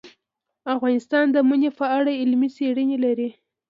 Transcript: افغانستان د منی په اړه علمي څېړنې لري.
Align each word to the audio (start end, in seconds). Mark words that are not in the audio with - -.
افغانستان 0.73 1.25
د 1.31 1.37
منی 1.47 1.69
په 1.79 1.85
اړه 1.97 2.11
علمي 2.21 2.49
څېړنې 2.55 2.97
لري. 3.05 3.29